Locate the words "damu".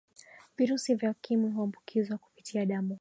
2.65-2.97